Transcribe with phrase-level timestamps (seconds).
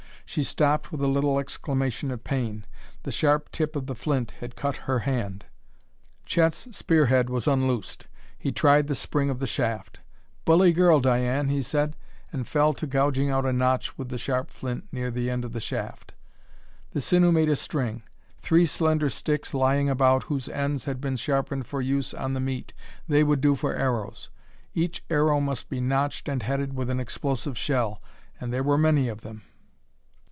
[0.25, 2.63] She stopped with a little exclamation of pain;
[3.03, 5.43] the sharp tip of the flint had cut her hand.
[6.25, 8.07] Chet's spearhead was unloosed.
[8.37, 9.99] He tried the spring of the shaft.
[10.45, 11.97] "Bully girl, Diane!" he said,
[12.31, 15.51] and fell to gouging out a notch with the sharp flint near the end of
[15.51, 16.13] the shaft.
[16.91, 18.01] The sinew made a string.
[18.41, 22.71] Three slender sticks lying about whose ends had been sharpened for use on the meat:
[23.05, 24.29] they would do for arrows.
[24.73, 28.01] Each arrow must be notched and headed with an explosive shell,
[28.39, 29.41] and there were many of them.